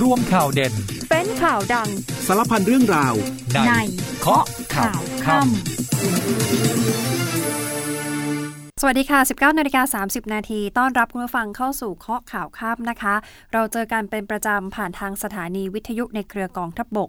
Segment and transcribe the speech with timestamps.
[0.00, 0.72] ร่วมข่าวเด่น
[1.10, 1.88] เป็นข่าวดัง
[2.26, 3.14] สารพันเรื่องราว
[3.52, 3.72] ในใน
[4.20, 5.48] เคาะข่าวค่ำ
[8.80, 13.14] สวัสดีค่ะ 19นาฬิกา30 นาที ต้อนรับคุณผู้ฟังเข้าสู่เคาะข่าวค่ำนะคะ
[13.52, 17.08] เราเจอกันเป็นประจำผ่านทางสถานีวิทยุในเครือกองทัพบบก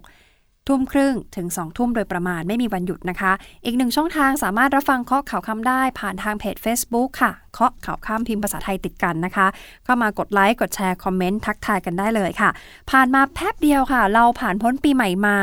[0.68, 3.32] ทุ่มครึ่งถึง 2 ทุ่มโดยประมาณไม่มีวันหยุดนะคะ
[3.64, 9.46] อีกหนึ่งช่องทางสามารถรับฟังเคาะข่าวคำได้ผ่านทางเพจ Facebook ค่ะ เคาะข่าวคำพิมพ์ภาษาไทยติดกันนะคะ
[9.84, 12.50] เข้ามากดไลค์กดแชร์คอมเมนต์ทักทายกันได้เลยค่ะ
[12.90, 15.36] ผ่านมาแป๊บเดียวค่ะ เราผ่านพ้นปีใหม่มา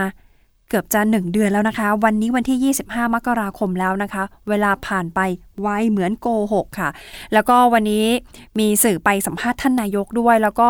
[0.73, 5.19] กือบจะ 1 เดือนแล้วนะคะ วันนี้วันที่ 25 มกราคมแล้วนะคะ เวลาผ่านไป
[5.61, 6.89] ไวเหมือนโกหกค่ะ
[7.33, 8.05] แล้วก็วันนี้
[8.59, 10.69] มีสื่อไปสัมภาษณ์ท่านนายกด้วย แล้วก็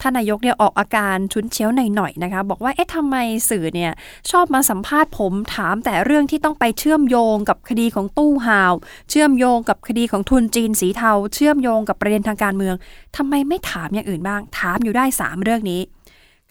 [0.00, 3.16] ท่านนายกเนี่ยออกอาการชุนเชียวหน่อยๆนะคะ บอกว่าเอ๊ะทำไม
[3.50, 3.92] สื่อเนี่ย
[4.30, 8.72] ชอบมาสัมภาษณ์ผมถามแต่เรื่องที่ต้องไปเชื่อมโยงกับคดีของตู้ห่าว
[9.10, 12.74] เชื่อมโยงกับคดีของทุนจีนสีเทา เชื่อมโยงกับประเด็นทางการเมือง
[13.16, 15.82] ทำไมไม่ถามอย่างอื่นบ้าง ถามอยู่ได้สามเรื่องนี้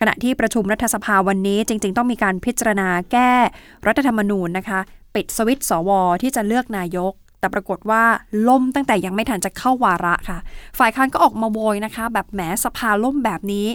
[0.08, 3.32] ณะที่ประชุมรัฐสภาวันนี้จริง ๆ ต้องมีการพิจารณาแก้
[3.88, 4.80] รัฐธรรมนูญนะคะ
[5.16, 5.90] ปิดสวิตช์สว
[6.22, 8.04] ที่จะเลือกนายก แต่ปรากฏว่า
[8.48, 10.40] ล่มตั้งแต่ยังไม่ทันจะเข้าวาระค่ะ
[10.80, 13.68] ฝ่ายค้านก็ออกมาโวยนะคะ แบบแหมสภาล่มแบบนี้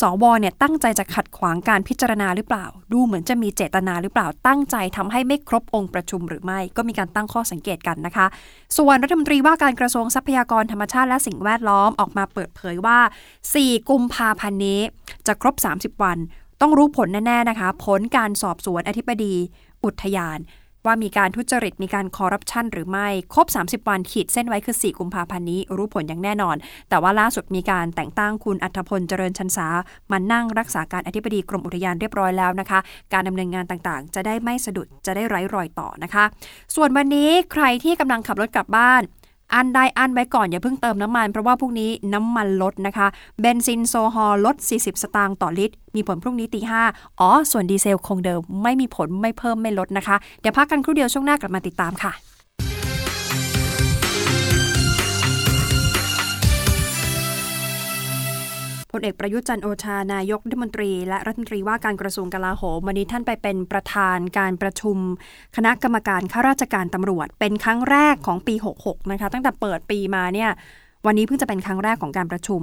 [0.00, 8.26] สวเนี่ยตั้งใจจะขัดขวางการพิจารณาหรือเปล่า ดูเหมือนจะมีเจตนาหรือเปล่าตั้งใจทำให้ไม่ครบองค์ประชุมหรือไม่ ก็มีการตั้งข้อสังเกตกันนะคะ
[8.76, 12.98] ส่วนรัฐมนตรีว่าการกระทรวงทรัพยากรธรรมชาติและสิ่งแวดล้อมออกมาเปิดเผยว่า
[13.44, 14.80] 4 กุมภาพันธ์นี้
[15.26, 16.18] จะครบ 30 วัน
[16.60, 19.34] ต้องรู้ผลแน่ๆนะคะ ผลการสอบสวนอธิบดี
[19.84, 20.38] อุทยาน
[20.86, 26.56] ว่ามีการทุจริตมีการคอร์รัปชันหรือไม่ ครบ 30 วันขีดเส้นไว้คือ 4 กุมภาพันธ์นี้ รู้ผลอย่างแน่นอน
[26.88, 29.66] แต่ว่าล่าสุดมีการแต่งตั้งคุณอัธพลเจริญชันษา
[30.12, 32.78] มานั่งรักษาการอธิบดีกรมอุทยานเรียบร้อยแล้วนะคะ
[33.12, 36.24] การดำเนินงานต่างๆ จะได้ไม่สะดุดจะได้ไร้รอยต่อนะคะ
[36.74, 39.02] ส่วนวันนี้ใครที่กำลังขับรถกลับบ้าน
[39.54, 43.06] อั้นได้อั้นไว้ก่อนอย่าเพิ่งเติมน้ำมัน เพราะว่าพรุ่งนี้น้ำมันลดนะคะ
[43.40, 46.82] เบนซินโซฮอลลด 40 สตางค์ต่อลิตร มีผลพรุ่งนี้ตีห้า
[47.20, 52.12] อ๋อ ส่วนดีเซลคงเดิม ไม่มีผลไม่เพิ่มไม่ลดนะคะ เดี๋ยวพักกันครู่เดียวช่วงหน้ากลับมาติดตามค่ะ
[58.98, 64.98] พลเอกประยุทธ์จันทร์โอชานายกรัฐมนตรี และรัฐมนตรีว่าการกระทรวงกลาโหมวันนี้ท่านไปเป็นประธานการประชุม
[65.56, 70.50] คณะกรรมการข้าราชการตำรวจ เป็นครั้งแรกของปี 66 นะคะ ตั้งแต่เปิดปีมาเนี่ย
[71.06, 72.60] วันนี้เพิ่งจะเป็นครั้งแรกของการประชุม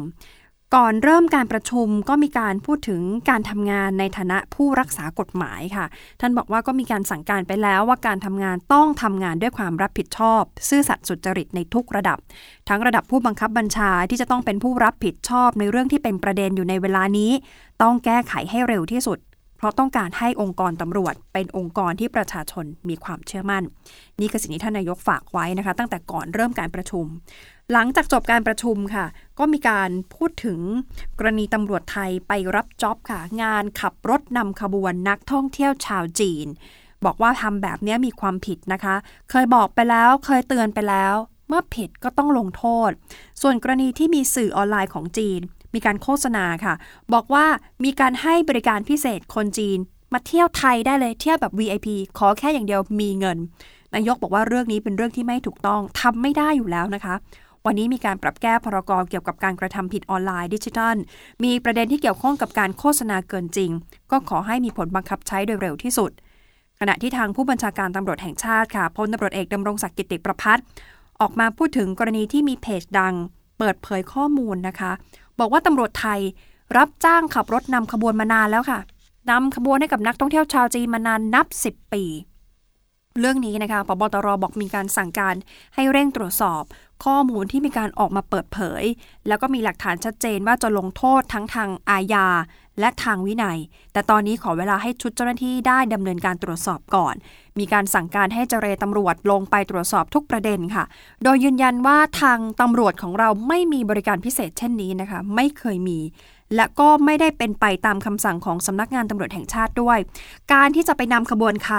[0.77, 5.85] ก่อนเริ่มการประชุมก็มีการพูดถึงการทำงานในฐานะผู้รักษากฎหมายค่ะ
[6.21, 12.17] ท่านบอกว่าก็มีการสั่งการไปแล้วว่าการทำงานต้องทำงานด้วยความรับผิดชอบ ซื่อสัตย์สุจริตในทุกระดับ
[12.69, 17.31] ทั้งระดับผู้บังคับบัญชาที่จะต้องเป็นผู้รับผิดชอบในเรื่องที่เป็นประเด็นอยู่ในเวลานี้
[17.81, 19.19] ต้องแก้ไขให้เร็วที่สุด
[19.63, 23.63] ราะต้องการให้องค์กรตำรวจ เป็นองค์กรที่ประชาชนมีความเชื่อมั่น
[24.19, 27.05] นี่คือสิ่งที่ท่านนายกฝากไว้นะคะ ตั้งแต่ก่อนเริ่มการประชุม
[27.71, 29.05] หลังจากจบการประชุมค่ะ
[29.39, 30.59] ก็มีการพูดถึง
[31.19, 36.47] กรณีตำรวจไทยไปรับจ็อบค่ะ งานขับรถนำขบวนนักท่องเที่ยวชาวจีน
[37.05, 38.95] บอกว่าทำแบบนี้มีความผิดนะคะ
[39.29, 41.15] เคยบอกไปแล้วเคยเตือนไปแล้ว
[41.47, 42.89] เมื่อผิดก็ต้องลงโทษ
[43.41, 45.41] ส่วนกรณีที่มีสื่อออนไลน์ของจีน
[45.73, 46.73] มีการโฆษณาค่ะ
[47.13, 47.45] บอกว่า
[47.83, 49.77] มีการให้บริการพิเศษคนจีน
[50.13, 53.37] มาเที่ยวไทยได้เลยเที่ยวแบบ VIP ขอแค่อย่างเดียวมีเงิน
[53.95, 57.15] นายกบอกว่าเรื่องนี้เป็นเรื่องที่ไม่ถูกต้องทำไม่ได้อยู่แล้วนะคะ
[57.65, 60.95] วันนี้มีการปรับแก้พรกเกี่ยวกับการกระทำผิดออนไลน์ดิจิทัล
[61.43, 63.71] มีประเด็นที่เกี่ยวข้องกับการโฆษณาเกินจริง
[64.11, 66.11] ก็ขอให้มีผลบังคับใช้โดยเร็วที่สุด
[66.79, 70.65] ขณะที่ทางผู้บัญชาการตำรวจแห่งชาติค่ะพลตำรวจเอกดำรงศักดิ์กิติประพัฒน์
[71.21, 73.13] ออกมาพูดถึงกรณีที่มีเพจดัง
[73.59, 74.91] เปิดเผยข้อมูลนะคะ
[75.39, 76.19] บอกว่าตำรวจไทย
[76.77, 78.79] รับจ้างขับรถนำขบวนมานานแล้วค่ะ
[79.29, 82.03] นำขบวนให้กับนักท่องเที่ยวชาวจีนมานานนับ 10 ปี
[83.19, 85.35] เรื่องนี้นะคะปบตรบอกมีการสั่งการ
[85.75, 86.63] ให้เร่งตรวจสอบ
[87.05, 88.83] ข้อมูลที่มีการออกมาเปิดเผย
[89.27, 92.27] แล้วก็มีหลักฐานชัดเจนว่าจะลงโทษทั้งทางอาญา
[92.79, 93.59] และทางวินัย
[93.93, 97.15] แต่ตอนนี้ขอเวลาให้ชุดเจ้าหน้าที่ได้ดำเนินการตรวจสอบก่อน
[97.59, 100.83] มีการสั่งการให้เจรตำรวจลงไปตรวจสอบทุกประเด็นค่ะ
[101.23, 105.99] โดยยืนยันว่าทางตำรวจของเราไม่มีบริการพิเศษเช่นนี้นะคะ ไม่เคยมี
[106.55, 109.97] และก็ไม่ได้เป็นไปตามคำสั่งของสำนักงานตำรวจแห่งชาติด้วย
[110.53, 111.77] การที่จะไปนำขบวนใคร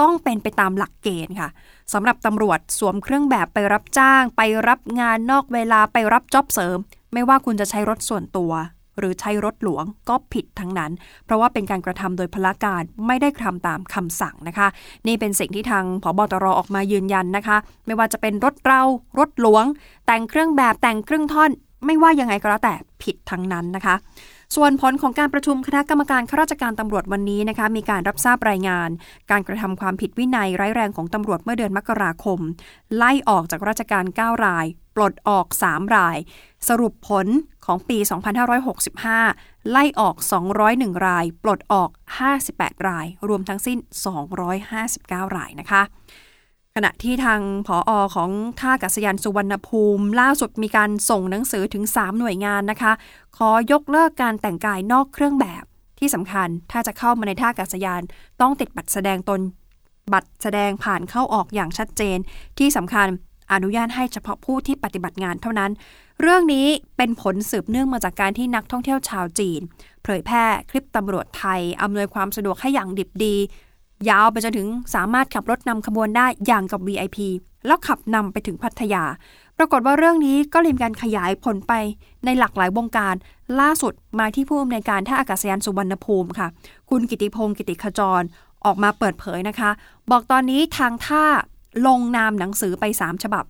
[0.00, 1.48] ต้องเป็นไปตามหลักเกณฑ์ค่ะ
[1.92, 6.78] สำหรับตำรวจสวมเครื่องแบบไปรับจ้าง ไปรับงานนอกเวลาไปรับจ็อบเสริม
[7.12, 8.52] ไม่ว่าคุณจะใช้รถส่วนตัว
[8.98, 10.92] หรือใช้รถหลวงก็ผิดทั้งนั้น
[11.24, 14.68] เพราะว่าเป็นการกระทำโดยพละการไม่ได้ทำตามคำสั่งนะคะ
[15.06, 17.56] นี่เป็นสิ่งที่ทางผบตรออกมายืนยันนะคะ
[17.86, 18.82] ไม่ว่าจะเป็นรถเรา
[19.18, 19.64] รถหลวง
[20.06, 21.50] แต่งเครื่องแบบแต่งเครื่องท่อน
[21.86, 23.94] ไม่ว่ายังไงก็แล้วแต่ผิดทั้งนั้นนะคะ
[24.56, 28.88] ส่วนผลของการประชุมคณะกรรมการข้าราชการตำรวจวันนี้นะคะมีการรับทราบรายงาน
[29.30, 32.40] การกระทำความผิดวินัยร้ายแรงของตำรวจเมื่อเดือนมกราคม
[32.96, 34.66] ไล่ออกจากราชการ 9 ราย
[34.96, 36.18] ปปลดออก 3 ราย
[36.68, 37.26] สรุปผล
[37.66, 37.98] ของปี
[38.84, 40.16] 2565 ไล่ออก
[40.60, 41.90] 201 ราย ปลดออก
[42.38, 43.78] 58 ราย รวมทั้งสิ้น
[44.56, 45.82] 259 รายนะคะ
[46.76, 48.30] ขณะที่ทางผออของ
[48.60, 52.92] ท่ากัศยานสุวรรณภูมิ ล่าสุดมีการส่งหนังสือถึง 3 หน่วยงานนะคะ
[53.36, 55.64] ขอยกเลิกการแต่งกายนอกเครื่องแบบ
[55.98, 58.02] ที่สำคัญถ้าจะเข้ามาในท่ากัศยาน
[58.40, 59.40] ต้องติดบัตรแสดงตน
[60.12, 62.18] บัตรแสดงผ่านเข้าออกอย่างชัดเจน
[62.58, 63.08] ที่สำคัญ
[63.52, 65.70] อนุญาตให้เฉพาะผู้ที่ปฏิบัติงานเท่านั้น
[66.20, 66.66] เรื่องนี้
[66.96, 69.60] เป็นผลสืบเนื่องมาจากการที่นักท่องเที่ยวชาวจีน
[70.02, 73.36] เผยแพร่คลิปตำรวจไทยอำนวยความสะดวกให้อย่างดิบดี
[74.08, 77.18] ยาวไปจนถึงสามารถขับรถนำขบวนได้อย่างกับ VIP
[77.66, 79.04] แล้วขับนำไปถึงพัทยา
[79.58, 81.72] ปรากฏว่าเรื่องนี้ก็เลยมีการขยายผลไป
[82.24, 83.14] ในหลากหลายวงการ
[83.60, 86.48] ล่าสุดมาที่ผู้อำนวยการท่าอากาศยานสุวรรณภูมิค่ะ
[86.90, 88.22] คุณกิติพงศ์กิติขจร
[88.64, 89.70] ออกมาเปิดเผยนะคะ
[90.10, 91.24] บอกตอนนี้ทางท่า
[91.86, 93.44] ลงนามหนังสือไป 3 ฉบับ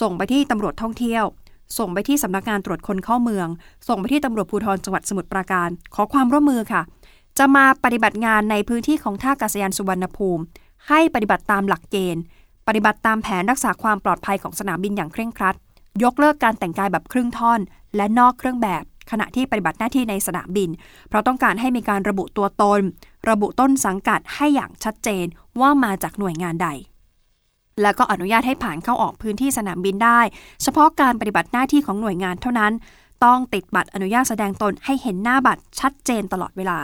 [0.00, 1.24] ส่งไปที่ตำรวจท่องเที่ยว
[1.78, 3.48] ส่งไปที่สำนักงานตรวจคนเข้าเมือง
[3.88, 6.82] ส่งไปที่ตำรวจภูธรจังหวัดสมุทรปราการ ขอความร่วมมือค่ะ
[7.38, 10.42] จะมาปฏิบัติงานในพื้นที่ของท่าอากาศยานสุวรรณภูมิ
[10.88, 12.22] ให้ปฏิบัติตามหลักเกณฑ์
[12.66, 15.54] ปฏิบัติตามแผนรักษาความปลอดภัยของสนามบินอย่างเคร่งครัด
[16.02, 17.60] ยกเลิกการแต่งกายแบบครึ่งท่อน
[17.96, 20.70] และนอกเครื่องแบบ ขณะที่ปฏิบัติหน้าที่ในสนามบิน
[21.08, 22.80] เพราะต้องการให้มีการระบุตัวตน
[23.28, 25.26] ระบุต้นสังกัดให้อย่างชัดเจน
[25.60, 26.68] ว่ามาจากหน่วยงานใด
[27.82, 30.20] แล้วก็อนุญาตให้ผ่านเข้าออกพื้นที่สนามบินได้
[30.62, 32.72] เฉพาะการปฏิบัติหน้าที่ของหน่วยงานเท่านั้น
[33.24, 36.78] ต้องติดบัตรอนุญาตแสดงตนให้เห็นหน้าบัตรชัดเจนตลอดเวลา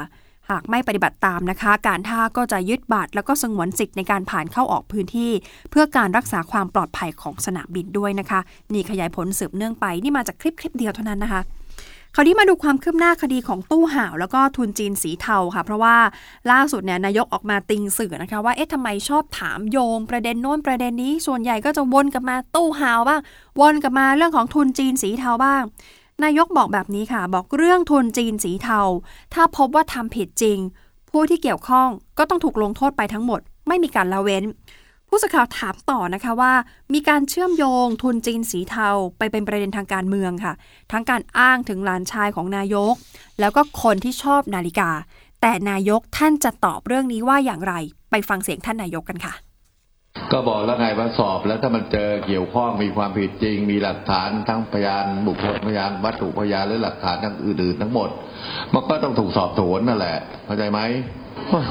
[0.53, 5.31] หากไม่ปฏิบัติตามนะคะ การท่าก็จะยึดบัตรแล้วก็สงวนสิทธิ์ในการผ่านเข้าออกพื้นที่
[5.71, 8.41] เพื่อการรักษาความปลอดภัยของสนามบินด้วยนะคะ
[8.73, 11.43] นี่ขยายผลสืบเนื่องไป นี่มาจากคลิปคลิปเดียวเท่านั้นนะคะ
[12.15, 15.97] คราวนี้มาดูความคืบหน้าคดีของตู้ห่าวแล้วก็ทุนจีนสีเทาค่ะ เพราะว่า
[16.51, 23.21] ล่าสุดเนี่ยนายกออกมาติงสื่อนะคะ ว่าเอ๊ะทำไมชอบถามโยง ประเด็นโน้นประเด็นนี้ส่วนใหญ่ก็จะวนกลับมาตู้ห่าวบ้าง
[23.61, 25.63] วนกลับมาเรื่องของทุนจีนสีเทาบ้าง
[26.25, 28.81] นายกบอกแบบนี้ค่ะ บอกเรื่องทุนจีนสีเทา
[29.35, 30.59] ถ้าพบว่าทำผิดจริง
[31.11, 31.89] ผู้ที่เกี่ยวข้อง
[32.19, 34.45] ก็ต้องถูกลงโทษไปทั้งหมด ไม่มีการละเว้น
[35.09, 36.53] ผู้สื่อข่าวถามต่อนะคะว่า
[36.95, 38.89] มีการเชื่อมโยงทุนจีนสีเทา
[39.19, 40.53] ไปเป็นประเด็นทางการเมืองค่ะ
[40.93, 42.95] ทั้งการอ้างถึงหลานชายของนายก
[43.41, 44.91] แล้วก็คนที่ชอบนาฬิกา
[45.41, 47.75] แต่นายกท่านจะตอบเรื่องนี้ว่าอย่างไร
[48.11, 49.35] ไปฟังเสียงท่านนายกกันค่ะ
[50.33, 58.09] ก็บอกแล้วไงว่าสอบแล้วถ้ามันเจอเกี่ยวข้องมีความผิดจริง มีหลักฐานทั้งพยานบุคคลพยานวัตถุพยานหรือหลักฐานทั้งอื่นๆทั้งหมด
[58.75, 60.17] มันก็ต้องถูกสอบสวนนั่นแหละ
[60.47, 60.81] เข้าใจไหม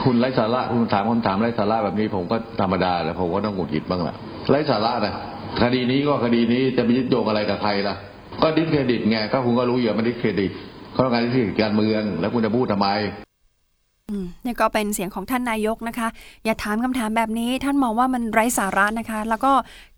[0.03, 4.15] คุณไร้สาระคุณถามคำถามไร้สาระแบบนี้ผมก็ธรรมดาแหละผมก็ต้องหงุดหงิดบ้างแหละ
[4.49, 5.13] ไร้สาระนะ
[5.61, 7.95] คดีนี้ก็คดีนี้จะไปยึดโยงอะไรกับใครล่ะ
[8.41, 10.51] ก็ดิสเครดิตไงก็คุณก็รู้อยู่มันดิสเครดิต
[10.93, 12.89] เขาต้องการดิสเครดิตการเมือง แล้วคุณจะพูดทำไม
[14.45, 16.07] นี่ก็เป็นเสียงของท่านนายกนะคะ
[16.45, 19.51] อย่าถามคำถามแบบนี้ ท่านมองว่ามันไร้สาระนะคะ แล้วก็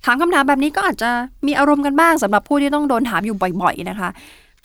[0.05, 1.09] ถามคำถามแบบนี้ก็อาจจะ
[1.47, 4.09] มีอารมณ์กันบ้างสำหรับผู้ที่ต้องโดนถามอยู่บ่อย ๆ นะคะ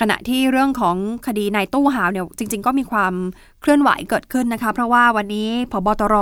[0.01, 0.97] ขณะที่เรื่องของ
[1.27, 3.15] คดีนายตู้หาวเนี่ยจริง ๆ ก็มีความ
[3.61, 6.15] เคลื่อนไหวเกิดขึ้นนะคะ เพราะว่าวันนี้ผบ.ตร.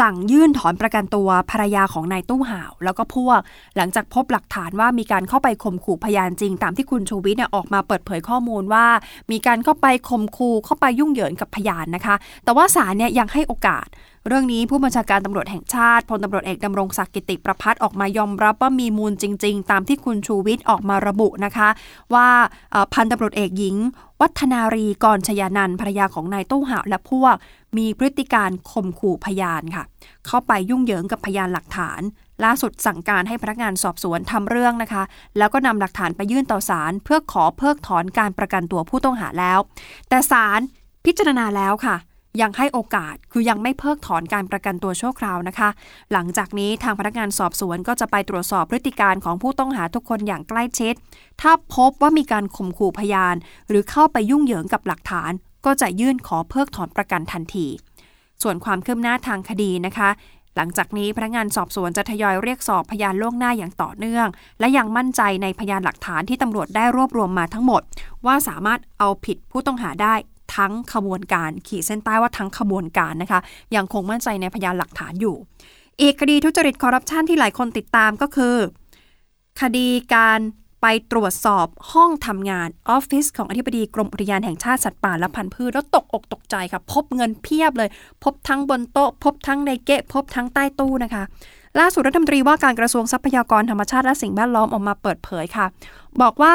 [0.00, 3.38] สั่งยื่นถอนประกันตัวภรรยาของนายตู้หาว แล้วก็พวก
[3.76, 8.86] หลังจากพบหลักฐานว่ามีการเข้าไปข่มขู่พยานจริง ตามที่คุณชูวิทย์เนี่ยออกมาเปิดเผยข้อมูลว่า
[9.30, 12.14] มีการเข้าไปข่มขู่เข้าไปยุ่งเหยิงกับพยานนะคะ
[12.44, 13.86] แต่ว่าศาลเนี่ยยังให้โอกาส
[14.28, 21.68] เรื่องนี้ผู้บัญชาการตำรวจแห่งชาติพลตำรวจเอกดำรงศักดิ์กิติประพัฒน์ออกมายอมรับว่ามีมูลจริง ๆ ตามที่คุณชูวิทย์ออกมาระบุนะคะ
[22.14, 22.28] ว่า
[22.94, 23.76] พันตำรวจเอกหญิง
[24.20, 27.34] วัฒนารีกรชยานันภรรยาของนายตู้ห่าวและพวก
[27.76, 29.84] มีพฤติการข่มขู่พยานค่ะ
[30.26, 32.00] เข้าไปยุ่งเหยิงกับพยานหลักฐาน
[32.44, 35.02] ล่าสุดสั่งการให้พนักงานสอบสวนทำเรื่องนะคะ
[35.38, 39.58] แล้วก็นำหลักฐานไปยื่นต่อศาลเพื่อขอเพิกถอนการประกันตัวผู้ต้องหาแล้ว
[40.08, 40.60] แต่ศาล
[41.04, 41.96] พิจารณาแล้วค่ะ
[42.40, 45.68] ยังให้โอกาสคือยังไม่เพิกถอนการประกันตัวชั่วคราวนะคะ
[46.12, 50.94] หลังจากนี้ทางพนักงานสอบสวนก็จะไปตรวจสอบพฤติการของผู้ต้องหาทุกคนอย่างใกล้ชิด
[51.40, 53.34] ถ้าพบว่ามีการข่มขู่พยาน
[53.68, 55.32] หรือเข้าไปยุ่งเหยิงกับหลักฐาน
[55.66, 57.66] ก็จะยื่นขอเพิกถอนประกันทันที
[58.42, 60.10] ส่วนความคืบหน้าทางคดีนะคะ
[60.56, 64.26] หลังจากนี้พนักงานสอบสวนจะทยอยเรียกสอบพยานล่วงหน้าอย่างต่อเนื่อง
[64.60, 67.82] และยังมั่นใจในพยานหลักฐานที่ตำรวจได้รวบรวมมาทั้งหมด
[68.26, 70.14] ว่าสามารถเอาผิดผู้ต้องหาได้
[70.56, 73.40] ทั้งขบวนการ ขีดเส้นใต้ว่าทั้งขบวนการนะคะ
[73.76, 75.36] ยังคงมั่นใจในพยานหลักฐานอยู่
[76.00, 78.56] อีกคดีทุจริตคอร์รัปชันที่หลายคนติดตามก็คือ
[79.60, 80.40] คดีการ
[80.82, 87.88] ไปตรวจสอบห้องทำงานออฟฟิศของอธิบดีกรมอุทยานแห่งชาติสัตว์ป่าและพันธุ์พืชแล้วตกอกตกใจค่ะ พบเงินเพียบเลย
[88.24, 91.22] พบทั้งบนโต๊ะ พบทั้งในเกะพบทั้งใต้ตู้นะคะ
[91.80, 95.66] ล่าสุดรัฐมนตรีว่าการกระทรวงทรัพยากรธรรมชาติและสิ่งแวดล้อมออกมาเปิดเผยค่ะ
[96.22, 96.54] บอกว่า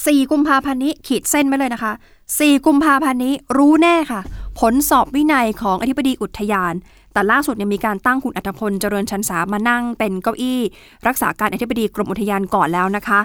[0.00, 1.92] 4 กุมภาพันธ์นี้ขีดเส้นไว้เลยนะคะ
[2.28, 4.20] 4 กุมภาพันธ์นี้รู้แน่ค่ะ
[4.60, 6.74] ผลสอบวินัยของอธิบดีอุทยาน
[7.12, 10.60] แต่ล่าสุดเนี่ยมีการตั้งคุณอัธพลเจริญชันสามานั่งเป็นเก้าอี้
[11.06, 13.20] รักษาการอธิบดีกรมอุทยานก่อนแล้วนะคะ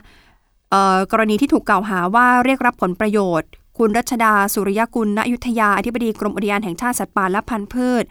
[1.12, 8.04] กรณีที่ถูกกล่าวหาว่าเรียกรับผลประโยชน์ คุณรัชดาสุริยกุลณยุทธยาอธิบดีกรมอุทยานแห่งชาติสัตว์ป่าและพันธุ์พืช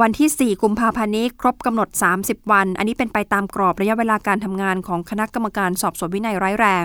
[0.00, 1.88] วันที่ 4 กุมภาพันธ์นี้ครบกำหนด
[2.20, 6.84] 30 วัน อันนี้เป็นไปตามกรอบระยะเวลาการทำงานของคณะกรรมการสอบสวนวินัยร้ายแรง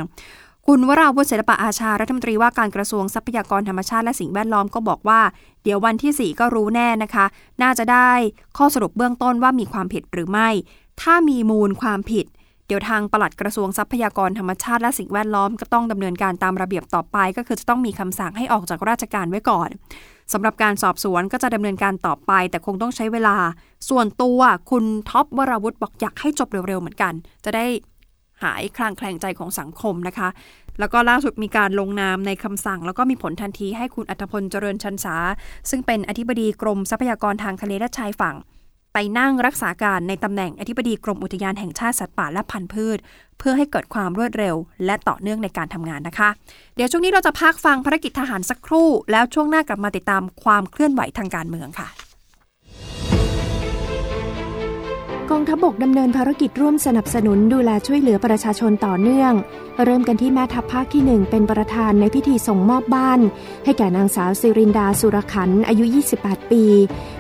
[0.68, 5.22] คุณวราวุฒิศิลปะอาชารัฐมนตรีว่าการกระทรวงทรัพยากรธรรมชาติและสิ่งแวดล้อมก็บอกว่า
[5.64, 7.26] เดี๋ยววันที่ 4 ก็รู้แน่นะคะ
[7.62, 8.12] น่าจะได้
[8.58, 10.50] ข้อสรุปเบื้องต้นว่ามีความผิดหรือไม่
[11.02, 12.26] ถ้ามีมูลความผิด
[12.68, 19.70] เดี๋ยวทางปลัดกระทรวงทรัพยากรธรรมชาติและสิ่งแวดล้อมก็ต้องดำเนินการตามระเบียบต่อไป ก็คือจะต้องมีคำสั่งให้ออกจากราชการไว้ก่อน
[20.34, 23.36] สำหรับการสอบสวนก็จะดำเนินการต่อไป แต่คงต้องใช้เวลา
[23.90, 24.40] ส่วนตัว
[24.70, 27.14] คุณท็อปวราวุฒิบอกอยากให้จบเร็วๆเหมือนกัน
[27.46, 27.66] จะได้
[28.44, 30.30] หายคลางแคลงใจของสังคมนะคะ
[30.80, 35.16] แล้วก็ล่าสุดมีการลงนามในคำสั่ง แล้วก็มีผลทันทีให้คุณอัธพลเจริญชันษา
[35.70, 38.36] ซึ่งเป็นอธิบดีกรมทรัพยากรทางทะเลและชายฝั่ง
[38.94, 42.98] ไปนั่งรักษาการในตำแหน่งอธิบดีกรมอุทยานแห่งชาติสัตว์ป่าและพันธุ์พืช
[43.40, 44.56] เพื่อให้เกิดความรวดเร็ว
[44.86, 46.30] และต่อเนื่องในการทำงานนะคะ
[46.76, 52.11] เดี๋ยวช่วงนี้เราจะพักฟังภารกิจทหารสักครู่ แล้วช่วงหน้ากลับมาติดตามความเคลื่อนไหวทางการเมืองค่ะ
[55.32, 59.34] กองทัพบกดำเนินภารกิจร่วมสนับสนุนดูแลช่วยเหลือประชาชนต่อเนื่อง
[59.84, 63.20] เริ่มกันที่แม่ทัพภาคที่ 1 เป็นประธานในพิธีส่งมอบบ้าน
[63.66, 65.86] ให้แก่นางสาวสิรินดาสุรขันอายุ
[66.18, 66.64] 28 ปี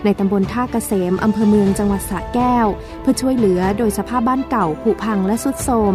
[0.03, 2.67] ในตำบลท่าเกษมอำเภอเมืองจังหวัดสระแก้ว
[3.01, 5.93] เพื่อช่วยเหลือโดยสภาพบ้านเก่าผุพังและสุดโทรม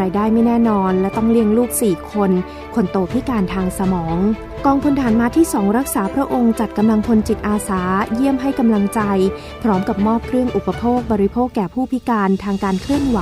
[0.00, 2.30] รายได้ไม่แน่นอนและต้องเลี้ยงลูก 4 คน
[2.74, 4.18] คนโตพิการทางสมอง
[4.66, 7.82] กองพลฐานมาที่สองรักษาพระองค์จัดกำลังพลจิตอาสา
[8.14, 9.00] เยี่ยมให้กำลังใจ
[9.62, 13.18] พร้อมกับมอบเครื่องอุปโภคบริโภคแก่ผู้พิการทางการเคลื่อนไหว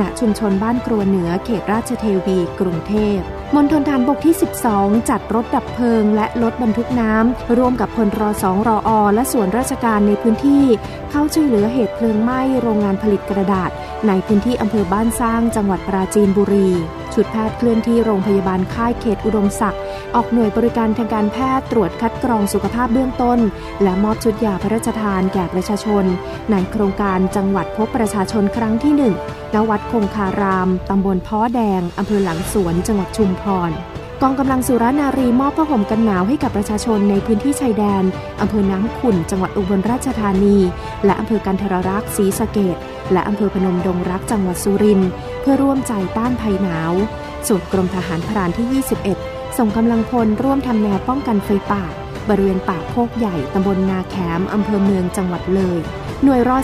[0.00, 3.18] ณชุมชนบ้านครัวเหนือเขตราชเทวี กรุงเทพ
[3.54, 4.34] มณฑลฐานบกที่
[4.70, 10.64] 12 จัดรถดับเพลิง และรถบรรทุกน้ำร่วมกับพลรอสองรออและส่วนราชการในพื้นที่
[11.10, 13.70] เข้าช่วยเหลือเหตุเพลิงไหม้โรงงานผลิตกระดาษ
[14.08, 16.70] ในพื้นที่อำเภอบ้านสร้างจังหวัดปราจีนบุรี
[17.14, 19.80] ชุดแพทย์เคลื่อนที่โรงพยาบาลค่ายเขตอุดมศักดิ์
[20.14, 23.38] ออกหน่วยบริการทางการแพทย์ตรวจคัดกรองสุขภาพเบื้องต้น
[23.82, 26.04] และมอบชุดยาพระราชทานแก่ประชาชน
[26.50, 33.72] ในโครงการจังหวัดพบประชาชนครั้งที่ 1 ณวัดคงคาราม ตำบลพ้อแดง อำเภอหลังสวน จังหวัดชุมพร
[34.22, 38.04] กองกำลังสุรานารีมอบผ้าห่มกันหนาวให้กับประชาชนในพื้นที่ชายแดน
[38.40, 40.56] อำเภอน้ำขุ่น จังหวัดอุบลราชธานี
[41.04, 42.76] และอำเภอกันทรรักษ์ศรีสะเกด
[43.12, 46.92] และอำเภอพนมดงรักจังหวัดสุรินทร์เพื่อร่วมใจต้านภัยหนาว
[47.46, 51.84] ส่วนกรมทหารพรานที่ 21 ส่งกำลังพลร่วมทำแนวป้องกันไฟป่า
[52.28, 55.80] บริเวณป่าโคกใหญ่ตำบลนาแขมอำเภอเมืองจังหวัดเลย
[56.24, 56.58] หน่วยรอ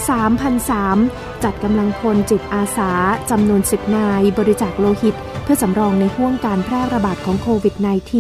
[0.69, 2.91] 3,003 จัดกำลังพลจิตอาสา
[3.31, 7.75] จำนวน 10 นาย บริจาคโลหิต เพื่อสำรองในห่วงการแพร่ระบาดของโควิด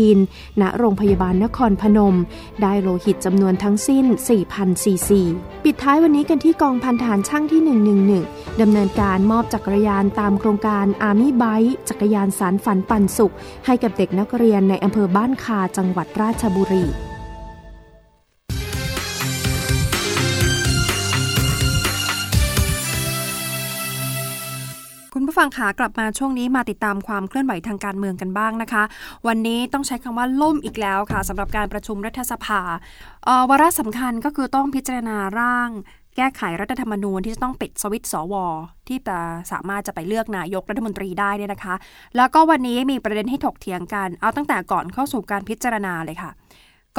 [0.08, 2.16] -19 ณ โรงพยาบาลนครพนม
[2.62, 4.04] ได้โลหิตจำนวนทั้งสิ้น
[4.44, 5.20] 4,000 ซีซี
[5.64, 7.60] ปิดท้ายวันนี้กันที่กองพันฐานช่างที่
[8.20, 13.34] 111 ดำเนินการมอบจักรยานตามโครงการอาร์มี่ไบค์จักรยานสารฝันปันสุข
[13.66, 16.86] ให้กับเด็กนักเรียนในอำเภอบ้านคาจังหวัดราชบุรี
[25.34, 28.82] ผู้ฟังขากลับมาช่วงนี้มาติดตามความเคลื่อนไหวทางการเมืองกันบ้างนะคะ
[29.26, 32.60] วันนี้ต้องใช้คำว่าล่มอีกแล้วค่ะสำหรับการประชุมรัฐสภา
[33.50, 35.70] วาระสำคัญก็คือต้องพิจารณาร่าง
[36.16, 38.34] แก้ไขรัฐธรรมนูญที่จะต้องปิดสวิตสว
[38.88, 39.18] ที่จะ
[39.52, 41.74] สามารถจะไปเลือกนายกรัฐมนตรีได้เนี่ยนะคะ
[42.16, 46.30] แล้วก็วันนี้มีประเด็นให้ถกเถียงกัน เอาตั้งแต่ก่อนเข้าสู่การพิจารณาเลยค่ะ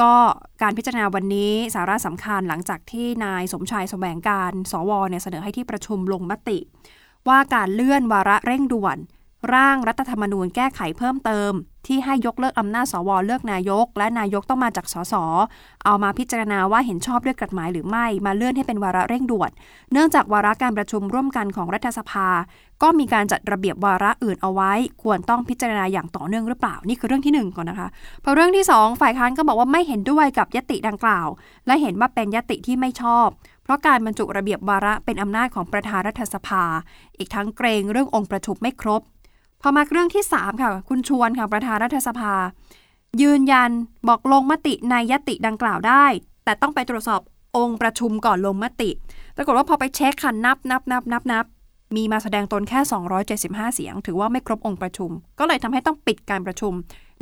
[0.00, 0.14] ก็
[0.62, 6.58] การพิจารณาวันนี้สาระสำคัญหลังจากที่นายสมชายสแสวงการ สวเนี่ยเสนอให้ที่ประชุมลงมติ
[7.28, 8.98] ว่าการเลื่อนวาระเร่งด่วน
[9.54, 11.52] ร่างรัฐธรรมนูญแก้ไขเพิ่มเติม
[11.86, 15.14] ที่ให้ยกเลิกอำนาจสวเลือกนายก และนายกต้องมาจากสส
[15.84, 19.50] เอามาพิจารณาว่าเห็นชอบด้วยกฎหมายหรือไม่ มาเลื่อนให้เป็นวาระเร่งด่วน
[19.92, 22.28] เนื่องจากวาระการประชุมร่วมกันของรัฐสภา
[22.82, 27.88] ก็มีการจัดระเบียบวาระอื่นเอาไว้ ควรต้องพิจารณาอย่างต่อเนื่องหรือเปล่านี่คือเรื่องที่ 1 ก่อนนะคะ
[28.24, 31.28] พอเรื่องที่ 2 ฝ่ายค้านก็บอกว่าไม่เห็นด้วยกับยติดังกล่าว
[31.66, 33.28] และเห็นว่าเป็นยติที่ไม่ชอบ
[33.66, 36.62] เพราะการบรรจุระเบียบวาระเป็นอำนาจของประธานรัฐสภา
[37.18, 39.02] อีกทั้งเกรงเรื่ององค์ประชุมไม่ครบ
[39.62, 42.32] พอมาเรื่องที่ 3 ค่ะ คุณชวนค่ะประธานรัฐสภา
[43.22, 43.70] ยืนยัน
[44.08, 46.04] บอกลงมติในยติดังกล่าวได้
[46.44, 47.20] แต่ต้องไปตรวจสอบ
[47.56, 48.90] องค์ประชุมก่อนลงมติ
[49.36, 51.44] ปรากฏว่าพอไปเช็คค่ะนับนับนับนับนับ
[51.96, 52.80] มีมาแสดงตนแค่
[53.26, 56.72] 275 เสียง ถือว่าไม่ครบองค์ประชุม ก็เลยทำให้ต้องปิดการประชุม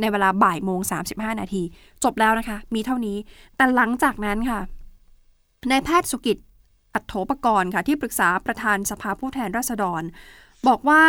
[0.00, 1.62] ในเวลาบ่ายโมง 35 นาที
[2.04, 3.16] จบแล้วนะคะ มีเท่านี้
[3.56, 4.60] แต่หลังจากนั้นค่ะ
[5.70, 6.38] นายแพทย์สุกิจ
[6.94, 10.02] อัตโถปกรณ์ค่ะ ที่ปรึกษาประธานสภาผู้แทนราษฎร
[10.68, 11.02] บอกว่า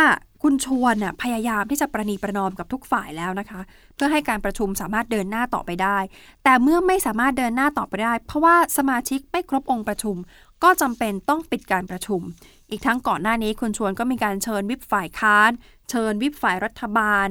[0.44, 3.62] คุณชวนน่ยพยายามที่จะประนีประนอมกับทุกฝ่ายแล้วนะคะ
[3.96, 5.98] เพื่อให้การประชุมสามารถเดินหน้าต่อไปได้
[6.44, 10.16] แต่เมื่อไม่สามารถเดินหน้าต่อไปได้ เพราะว่าสมาชิกไม่ครบองค์ประชุม
[10.64, 12.22] ก็จำเป็นต้องปิดการประชุม
[12.70, 15.52] อีกทั้งก่อนหน้านี้คุณชวนก็มีการเชิญวิปฝ่ายค้าน
[15.90, 17.28] เชิญวิปฝ่ายรัฐบาล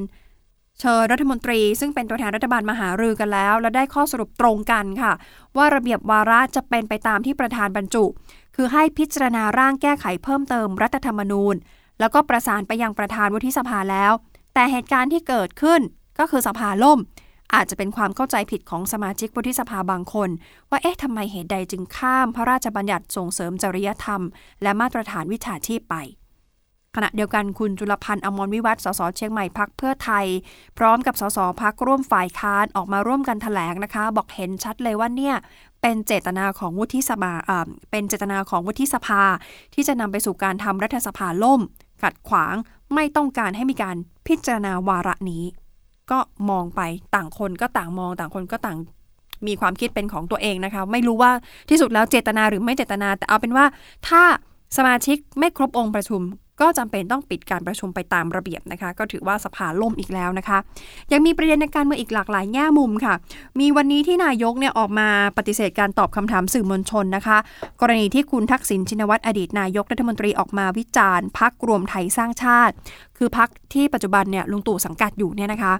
[0.80, 5.12] เชิญรัฐมนตรี ซึ่งเป็นตัวแทนรัฐบาลมาหารือกันแล้ว และได้ข้อสรุปตรงกันค่ะ
[5.56, 8.04] ว่าระเบียบวาระจะเป็นไปตามที่ประธานบรรจุ
[8.56, 11.54] คือให้พิจารณาร่างแก้ไขเพิ่มเติมรัฐธรรมนูญ
[12.00, 14.12] แล้วก็ประสานไปยังประธานวุฒิสภาแล้ว
[14.54, 15.80] แต่เหตุการณ์ที่เกิดขึ้น
[16.18, 16.99] ก็คือสภาล่ม
[17.54, 20.30] อาจจะเป็นความเข้าใจผิดของสมาชิกวุฒิสภาบางคน
[20.70, 24.23] ว่าเอ๊ะทำไมเหตุใดจึงข้าม พระราชบัญญัติส่งเสริมจริยธรรม
[24.62, 25.96] และมาตรฐานวิชาชีพไป
[26.96, 30.26] ขณะเดียวกันคุณจุลพันธ์อมรวิวัฒน์สสเชียงใหม่พักเพื่อไทย
[30.78, 35.34] พร้อมกับสสพักร่วมฝ่ายค้านออกมาร่วมกันถแถลงนะคะ บอกเห็นชัดเลยว่าเนี่ย
[35.82, 37.32] เป็นเจตนาของวุฒิสภา
[37.90, 39.22] เป็นเจตนาของวุฒิสภา
[39.74, 41.60] ที่จะนำไปสู่การทำรัฐสภาล่ม
[42.02, 42.54] ขัดขวาง
[42.94, 43.96] ไม่ต้องการให้มีการ
[44.26, 45.44] พิจารณาวาระนี้
[46.10, 46.18] ก็
[46.50, 46.80] มองไป
[47.14, 48.78] ต่างคนก็ต่างมองต่างคนก็ต่าง
[49.46, 51.32] มีความคิดเป็นของตัวเองนะคะ ไม่รู้ว่า
[51.70, 53.64] ที่สุดแล้วเจตนาหรือไม่เจตนา แต่เอาเป็นว่า
[54.08, 54.22] ถ้า
[54.76, 56.22] สมาชิกไม่ครบองค์ประชุม
[56.61, 60.58] ก็จำเป็นต้องปิดการประชุมไปตามระเบียบนะคะ ก็ถือว่าสภาล่มอีกแล้วนะคะ
[61.12, 63.14] ยังมีประเด็นในการเมืองอีกหลากหลายแง่มุมค่ะ
[63.61, 65.08] มีวันนี้ที่นายกเนี่ยออกมา
[65.38, 67.38] ปฏิเสธการตอบคำถามสื่อมวลชนนะคะ
[67.80, 72.75] กรณีที่คุณทักษิณชินวัตรอดีตนายกรัฐมนตรีออกมาวิจารณ์พักรวมไทยสร้างชาติ
[73.16, 75.73] คือพักที่ปัจจุบันเนี่ยลุงตู่สังกัดอยู่เนี่ยนะคะ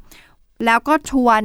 [0.65, 1.43] แล้วก็ชวน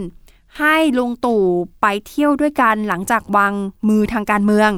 [0.59, 1.43] ให้ลุงตู่
[1.81, 3.53] ไปเที่ยวด้วยกันหลังจากวาง
[3.89, 4.69] มือทางการเมือง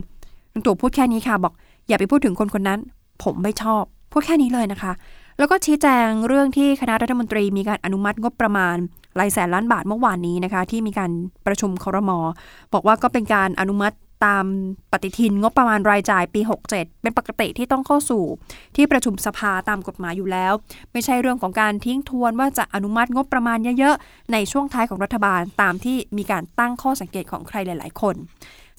[0.54, 1.54] ลุงตู่พูดแค่นี้ค่ะบอก
[1.88, 2.80] อย่าไปพูดถึงคนคนนั้น
[3.24, 4.94] ผมไม่ชอบ พูดแค่นี้เลยนะคะ
[5.38, 8.76] แล้วก็ชี้แจงเรื่องที่คณะรัฐมนตรีมีการอนุมัติงบประมาณ
[9.16, 11.12] หลายแสนล้านบาทเมื่อวานนี้นะคะ ที่มีการ
[11.48, 12.12] ประชุมครม
[12.74, 14.46] บอกว่าก็เป็นการอนุมัติตาม
[14.92, 18.24] ปฏิทินงบประมาณรายจ่ายปี 67 เป็นปกติที่ต้องเข้าสู่
[18.76, 20.54] ที่ประชุมสภาตามกฎหมายอยู่แล้ว
[20.92, 28.16] ไม่ใช่เรื่องของการทิ้งทวนว่าจะอนุมัติงบประมาณเยอะๆ ในช่วงท้ายของรัฐบาลตามที่มีการตั้งข้อสังเกตของใครหลาย ๆ คน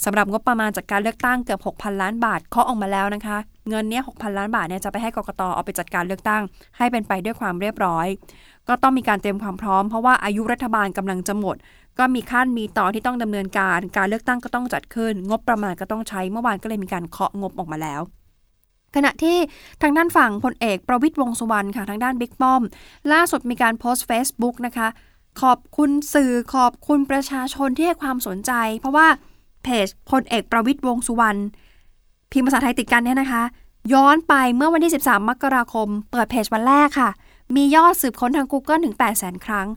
[0.04, 3.37] สำหรับงบประมาณจากการเลือกตั้งเกือบ 6,000 ล้านบาทเคาะออกมาแล้วนะคะ
[3.68, 6.42] เงินเนี้ย6,000 ล้านบาทเนี่ยจะไปให้กกตเอาไปจัดการเลือกตั้ง
[6.78, 8.06] ให้เป็นไปด้วยความเรียบร้อย
[8.68, 11.56] ก็ต้องมีการเตรียมความพร้อมเพราะว่าอายุรัฐบาลกำลังจะหมด
[11.99, 18.00] ก็มีขั้นมีตอนที่ต้องดำเนินการ การเลือกตั้งก็ต้องจัดขึ้น งบประมาณก็ต้องใช้เมื่อวานก็เลยมีการเคาะงบออกมาแล้ว
[18.96, 19.37] ขณะที่
[19.83, 22.62] ทางด้านฝั่งพลเอกประวิตยวงษ์สุวรรณค่ะทางด้านบิ๊กป้อม
[23.12, 24.88] ล่าสุดมีการโพสต์ Facebook นะคะ
[25.42, 29.09] ขอบคุณสื่อขอบคุณประชาชนที่ให้ความสนใจ เพราะว่า
[29.64, 31.40] เพจพลเอกประวิตยวงสุวรรณ
[32.33, 33.42] พิมพ์ภาษาไทยติดกันเนี่ยนะคะ
[33.92, 37.11] ย้อนไปเมื่อวันที่ 13 มกราคม เปิดเพจวันแรกค่ะ
[37.57, 39.68] มียอดสืบค้นทาง Google ถึง 8 0 0 0 0 ครั้ง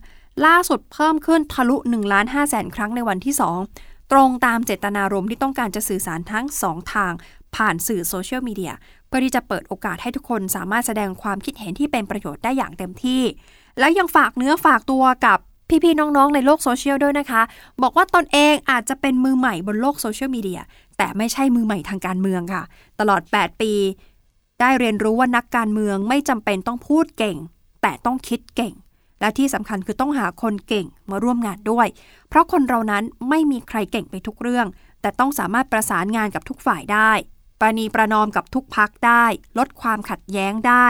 [0.45, 3.35] ล่าสุดเพิ่มขึ้นทะลุ1ล้าน5แสนครั้งในวันที่
[3.73, 7.13] 2 ตรงตามเจตนารมณ์ที่ต้องการจะสื่อสารทั้ง 2 ทาง
[7.55, 8.73] ผ่านสื่อโซเชียลมีเดีย
[9.07, 13.21] เพื่อที่จะเปิดโอกาสให้ทุกคนสามารถแสดงความคิดเห็นที่เป็นประโยชน์ได้อย่างเต็มที่
[13.79, 17.41] แล้วยังฝากเนื้อฝากตัวกับ พี่ๆน้องๆในโลกโซเชียลด้วยนะคะ
[17.81, 20.61] บอกว่าตนเองอาจจะเป็นมือใหม่บนโลกโซเชียลมีเดีย
[20.97, 22.63] แต่ไม่ใช่มือใหม่ทางการเมืองค่ะ
[22.99, 23.73] ตลอด 8 ปี
[24.59, 27.37] ได้เรียนรู้ว่านักการเมืองไม่จำเป็นต้องพูดเก่ง
[27.81, 28.73] แต่ต้องคิดเก่ง
[29.19, 31.87] และที่สำคัญคือต้องหาคนเก่งมาร่วมงานด้วย
[32.29, 34.67] เพราะคนเรานั้นไม่มีใครเก่งไปทุกเรื่อง
[35.01, 37.11] แต่ต้องสามารถประสานงานกับทุกฝ่ายได้
[37.59, 39.25] ประนีประนอมกับทุกพักได้
[39.57, 40.87] ลดความขัดแย้งได้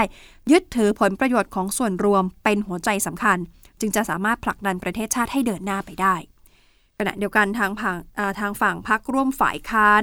[0.52, 3.38] ยึดถือผลประโยชน์ของส่วนรวมเป็นหัวใจสำคัญ
[3.86, 6.16] จึงจะสามารถผลักดันประเทศชาติให้เดินหน้าไปได้
[6.98, 7.98] ขณะเดียวกันทางฝั่ง
[8.40, 10.02] ทางฝั่งพักร่วมฝ่ายค้าน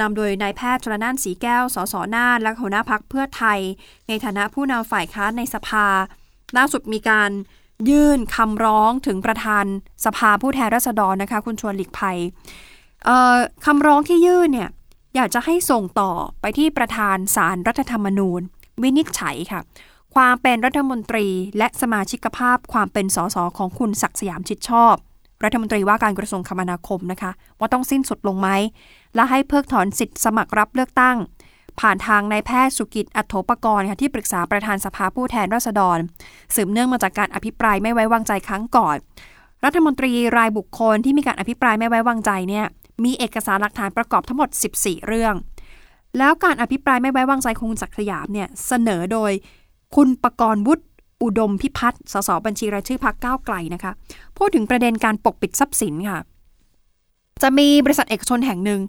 [0.00, 3.60] นำโดยนายแพทย์ชลนานสีแก้ว สสน่านและหัวหน้าพักเพื่อไทย
[4.08, 5.86] ในฐานะผู้นำฝ่ายค้านในสภา
[6.56, 7.30] ล่าสุดมีการ
[7.90, 9.64] ยื่นคำร้องถึงประธาน
[10.04, 12.18] สภาผู้แทนราษฎรนะคะ คุณชวนหลีกภัย
[13.66, 14.70] คำร้องที่ยื่นเนี่ย
[15.16, 18.40] อยากจะให้ส่งต่อไปที่ประธานสารรัฐธรรมนูญ
[18.82, 19.60] วินิจฉัยค่ะ
[20.14, 21.26] ความเป็นรัฐมนตรี
[21.58, 24.94] และสมาชิกภาพความเป็นสสของคุณศักดิ์สยามชิดชอบ
[25.44, 28.48] รัฐมนตรีว่าการกระทรวงคมนาคมนะคะ ว่าต้องสิ้นสุดลงไหม
[29.14, 31.16] และให้เพิกถอนสิทธิ์สมัครรับเลือกตั้ง
[31.80, 35.98] ผ่านทางนายแพทย์สุกิจอัโถปกรณ์ค่ะที่ปรึกษาประธานสภาผู้แทนราษฎร
[36.54, 38.96] สืบเนื่องมาจากการอภิปรายไม่ไว้วางใจครั้งก่อน
[39.64, 42.66] รัฐมนตรีรายบุคคลที่มีการอภิปรายไม่ไว้วางใจเนี่ย
[43.04, 44.48] มีเอกสารหลักฐานประกอบทั้งหมด
[44.78, 45.34] 14 เรื่อง
[46.18, 49.32] แล้วการอภิปรายไม่ไว้วางใจคุณศักดิ์สยามเนี่ยเสนอโดย
[49.94, 50.84] คุณประกรณ์วุฒิ
[51.22, 53.92] อุดมพิพัฒน์สสบัญชีรายชื่อพักก้าวไกลนะคะ
[54.38, 56.18] พูดถึงประเด็นการปกปิดทรัพย์สินค่ะ
[57.42, 58.80] จะมีบริษัทเอกชนแห่งหนึ่ง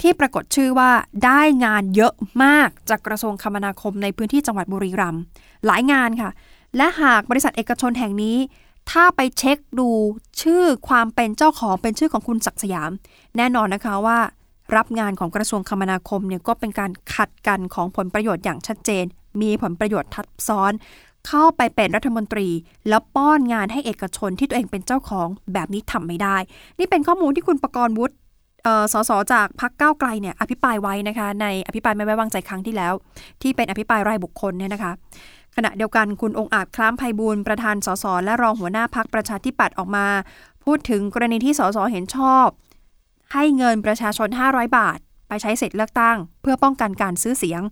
[0.00, 0.90] ที่ปรากฏชื่อว่า
[1.24, 2.12] ได้งานเยอะ
[2.44, 5.22] มากจากกระทรวงคมนาคมในพื้นที่จังหวัดบุรีรัมย์
[5.66, 6.30] หลายงานค่ะ
[6.76, 8.36] และหากบริษัทเอกชนแห่งนี้
[8.90, 9.90] ถ้าไปเช็คดู
[10.42, 12.90] ชื่อความเป็นเจ้าของเป็นชื่อของคุณศักสยาม
[13.36, 14.18] แน่นอนนะคะว่า
[14.76, 19.04] รับงานของกระทรวงคมนาคมเนี่ยก็เป็นการขัดกันของผลประโยชน์อย่างชัดเจน
[19.40, 20.72] มีผลประโยชน์ทับซ้อน
[21.28, 22.48] เข้าไปเป็นรัฐมนตรี
[22.88, 26.36] แล้วป้อนงานให้เอกชนที่ตัวเองเป็นเจ้าของแบบนี้ทำไม่ได้
[26.78, 28.14] นี่เป็นข้อมูลที่คุณประกรณ์วุฒิ
[28.92, 32.92] สสจากพักเก้าไกลเนี่ยอภิปรายไว้นะคะในอภิปรายไม่ไว้วางใจครั้งที่แล้ว
[33.42, 34.92] ที่เป็นอภิปรายรายบุคคลเนี่ยนะคะ
[35.56, 40.06] ขณะเดียวกันคุณองค์อาจคล้ามไพบูลประธานสสและรองหัวหน้าพักประชาธิปัตย์ออกมา
[40.64, 42.46] พูดถึงกรณีที่สสเห็นชอบ
[43.32, 47.62] ให้เงินประชาชน 500 บาท ไปใช้เสิทธิ์เลือกตั้ง เพื่อป้องกันการซื้อเสียง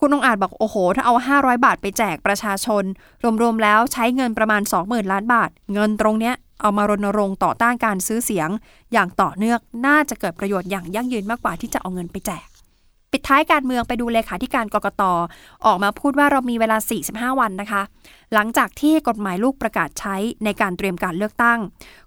[0.00, 2.84] คุณองอาจบอกโอ้โห ถ้าเอา 500 บาทไปแจกประชาชน
[3.42, 8.48] รวมๆแล้วใช้เงินประมาณ 20,000 ล้านบาท เงินตรงเนี้ยเอามารณรงค์ต่อต้านการซื้อเสียง
[8.92, 12.48] อย่างต่อเนื่องน่าจะเกิดประโยชน์อย่างยั่งยืนมากกว่าที่จะเอาเงินไปแจก
[13.12, 15.02] ปิดท้ายการเมืองไปดูเลขาธิการกกต
[15.66, 16.76] ออกมาพูดว่าเรามีเวลา
[17.08, 17.82] 45 วันนะคะ
[18.34, 21.58] หลังจากที่กฎหมายลูกประกาศใช้ในการเตรียมการเลือกตั้ง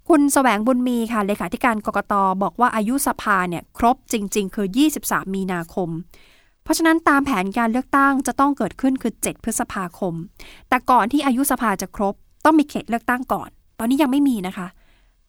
[0.10, 4.68] คุณสแสวงบุญมีค่ะเลขาธิการกกตบอกว่าอายุสภาเนี่ยครบจริง ๆ คือ
[5.02, 5.90] 23 มีนาคม
[6.64, 10.14] เพราะฉะนั้นตามแผนการเลือกตั้งจะต้องเกิดขึ้นคือ 7 พฤษภาคม
[10.70, 14.68] แต่ก่อนที่อายุสภาจะครบ ต้องมีเขตเลือกตั้งก่อน ตอนนี้ยังไม่มีนะคะ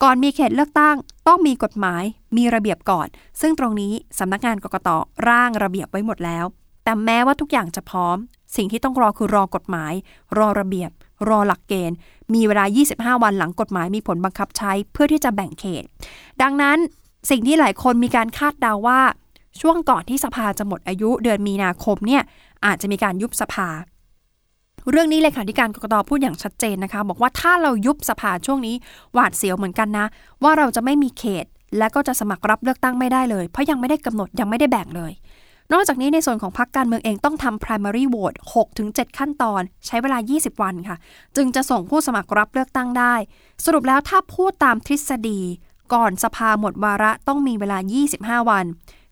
[0.02, 0.96] ก่อนมีเขตเลือกตั้ง
[1.28, 2.02] ต้องมีกฎหมาย
[2.36, 3.06] มีระเบียบก่อน
[3.40, 4.88] ซึ่งตรงนี้สำนักงานกกต
[5.28, 6.44] ร่างระเบียบไว้หมดแล้ว
[6.84, 8.16] แต่แม้ว่าทุกอย่างจะพร้อม
[8.56, 9.92] สิ่งที่ต้องรอคือรอกฎหมาย
[10.38, 10.90] รอระเบียบ
[11.28, 11.96] รอหลักเกณฑ์
[12.34, 12.64] มีเวลา
[12.94, 15.84] 25 วันหลังกฎหมายมีผลบังคับใช้เพื่อที่จะแบ่งเขต
[16.42, 16.78] ดังนั้น
[17.30, 19.00] สิ่งที่หลายคนมีการคาดเดาว่า
[19.60, 22.22] ช่วงก่อนที่สภาจะหมดอายุเดือนมีนาคมเนี่ย
[22.66, 23.68] อาจจะมีการยุบสภา
[24.90, 28.74] เรื่องนี้เลยค่ะที่การกรกตพูดอย่างชัดเจนนะคะ บอกว่าถ้าเรายุบสภาช่วงนี้
[29.14, 30.06] หวาดเสียวเหมือนกันนะ
[30.42, 31.46] ว่าเราจะไม่มีเขต
[31.78, 35.12] และก็จะสมัครรับเลือกตั้งไม่ได้เลย เพราะยังไม่ได้กำหนดยังไม่ได้แบ่งเลย
[35.72, 38.38] นอกจากนี้ในส่วนของพรรคการเมืองเองต้องทำ primary vote
[38.76, 40.96] 6-7 ขั้นตอน ใช้เวลา 20 วันค่ะ
[41.36, 43.14] จึงจะส่งผู้สมัครรับเลือกตั้งได้
[43.64, 45.40] สรุปแล้วถ้าพูดตามทฤษฎี
[45.94, 47.78] ก่อนสภาหมดวาระต้องมีเวลา
[48.42, 48.64] 25 วัน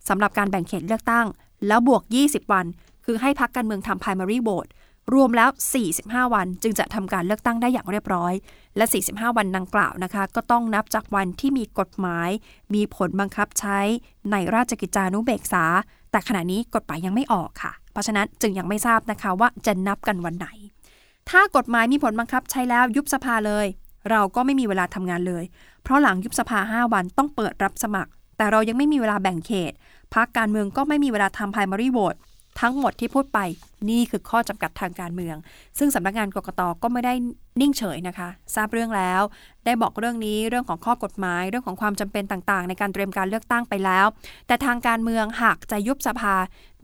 [0.08, 1.26] สำหรับการแบ่งเขตเลือกตั้ง
[1.66, 2.66] แล้วบวก 20 วัน
[3.04, 4.70] คือให้พรรคการเมืองทำ primary vote
[5.14, 5.50] รวมแล้ว
[5.90, 8.32] 45 วันจึงจะทำการเลือกตั้งได้อย่างเรียบร้อย
[8.76, 12.30] และ 45 วันดังกล่าวนะคะ ก็ต้องนับจากวันที่มีกฎหมาย
[12.74, 13.78] มีผลบังคับใช้
[14.30, 15.64] ในราชกิจจานุเบกษา
[16.10, 20.48] แต่ขณะนี้กฎหมายยังไม่ออกค่ะ เพราะฉะนั้นจึงยังไม่ทราบนะคะว่าจะนับกันวันไหน
[21.30, 23.66] ถ้ากฎหมายมีผลบังคับใช้แล้วยุบสภาเลย
[24.10, 25.44] เราก็ไม่มีเวลาทำงานเลย
[25.82, 29.72] เพราะหลังยุบสภา 5 วันต้องเปิดรับสมัคร แต่เรายังไม่มีเวลาแบ่งเขต
[30.14, 32.18] พรรคการเมืองก็ไม่มีเวลาทำ primary vote
[32.60, 33.38] ทั้งหมดที่พูดไป
[33.90, 35.36] นี่คือข้อจำกัดทางการเมือง
[35.78, 37.14] ซึ่งสำนักงานกกตก็ไม่ได้
[37.60, 39.22] นิ่งเฉยนะคะ ทราบเรื่องแล้ว
[39.64, 44.06] ได้บอกเรื่องนี้เรื่องของข้อกฎหมาย เรื่องของความจำเป็นต่างๆ ในการเตรียมการเลือกตั้งไปแล้ว
[44.46, 46.34] แต่ทางการเมืองหากจะยุบสภา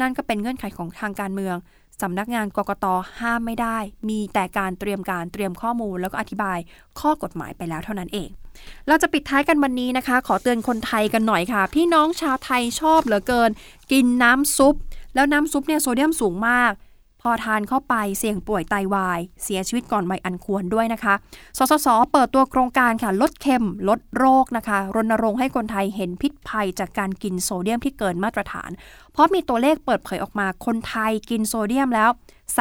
[0.01, 1.57] นั่นก็เป็นเงื่อนไขของทางการเมือง
[2.03, 2.87] สำนักงานกกต
[3.21, 6.59] ห้ามไม่ได้ มีแต่การเตรียมการเตรียมข้อมูลแล้วก็อธิบาย
[7.01, 8.29] ข้อกฎหมายไปแล้วเท่านั้นเอง
[8.89, 13.51] เราจะปิดท้ายกันวันนี้นะคะ ขอเตือนคนไทยกันหน่อยค่ะ พี่น้องชาวไทยชอบเหลือเกิน
[13.93, 14.75] กินน้ำซุป
[15.15, 16.73] แล้วน้ำซุปเนี่ยโซเดียมสูงมาก
[17.23, 21.15] พอทานเข้าไปเสี่ยงป่วยไตวาย เสียชีวิตก่อนวัยอันควรด้วยนะคะ
[21.59, 28.71] สสส เปิดตัวโครงการค่ะ ลดเค็ม ลดโรคนะคะ รณรงค์ให้คนไทยเห็นพิษภัยจากการกินโซเดียมที่เกินมาตรฐาน
[29.13, 32.11] เพราะมีตัวเลขเปิดเผยออกมา คนไทยกินโซเดียมแล้ว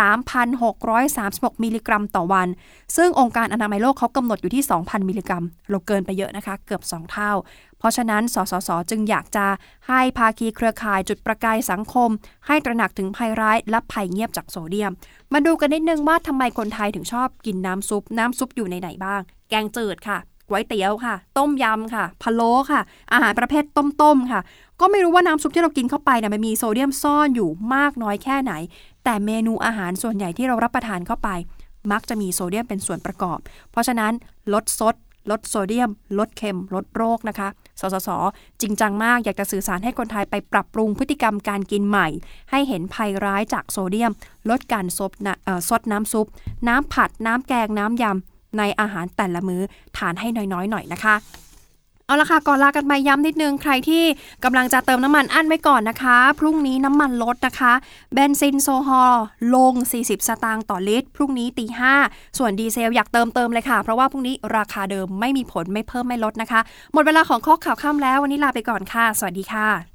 [0.01, 2.47] 3,636 มิลลิกรัมต่อวัน
[2.95, 7.31] ซึ่งองค์การอนามัยโลกเขากำหนดอยู่ที่ 2,000 มิลลิกรัม เราเกินไปเยอะนะคะ เกือบ 2 เท่า
[7.79, 9.45] เพราะฉะนั้น สสส จึงอยากจะ
[9.87, 12.09] ให้ภาคีเครือข่ายจุดประกายสังคม
[12.47, 14.91] ให้ตระหนักถึงภัยร้ายและภัยเงียบจากโซเดียม
[15.33, 22.81] มาดูกันนิดนึงว่าทำไมคนไทยถึงชอบกินน้ำซุป น้ำซุปอยู่ในไหนบ้าง แกงจืดค่ะก๋วยเตี๋ยวค่ะ ต้มยำค่ะพะโล้ค่ะ
[23.13, 24.41] อาหารประเภทต้มๆค่ะ
[24.79, 28.53] ก็ไม่รู้ว่าน้ำซุปที่เรากินเข้าไปเนี่ยมันมีโซเดียมซ่อนอยู่มากน้อยแค่ไหน
[29.05, 31.29] แต่เมนูอาหารส่วนใหญ่ที่เรารับประทานเข้าไป
[31.91, 33.39] มักจะมีโซเดียมเป็นส่วนประกอบ
[33.71, 34.13] เพราะฉะนั้น
[34.53, 34.95] ลดซด
[35.31, 35.89] ลดโซเดียม
[36.19, 37.47] ลดเค็ม ลดโรคนะคะ
[37.79, 38.09] สสส
[38.61, 42.07] จริงจังมากอยากจะสื่อสารให้คนไทยไปปรับปรุงพฤติกรรมการกินใหม่
[42.51, 44.11] ให้เห็นภัยร้ายจากโซเดียม
[44.49, 45.35] ลดการซดนะ
[45.69, 46.27] ซดน้ำซุป
[46.67, 49.61] น้ำผัด น้ำแกง น้ำยำในอาหารแต่ละมื้อ
[49.97, 51.15] ทานให้น้อยๆ หน่อยนะคะ
[52.07, 54.03] เอาละค่ะ ก่อนลากันไปย้ำนิดนึง ใครที่
[54.43, 57.73] กำลังจะเติมน้ำมันอั้นไว้ก่อนนะคะ พรุ่งนี้น้ำมันลดนะคะ
[58.13, 59.15] เบนซินโซฮอล
[59.55, 61.93] ลง 40 สตางค์ต่อลิตร พรุ่งนี้ตีห้า
[62.37, 66.61] ส่วนดีเซลอยากเติมเติมเลยค่ะ เพราะว่าพรุ่งนี้ราคาเดิมไม่มีผลไม่เพิ่มไม่ลดนะคะ
[66.93, 69.94] หมดเวลาของข้อข่าวค่ำแล้ววันนี้ลาไปก่อนค่ะ สวัสดีค่ะ